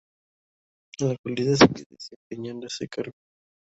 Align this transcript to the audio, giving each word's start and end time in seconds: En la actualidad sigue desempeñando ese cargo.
En 0.99 1.09
la 1.09 1.13
actualidad 1.13 1.53
sigue 1.57 1.85
desempeñando 1.91 2.65
ese 2.65 2.87
cargo. 2.87 3.13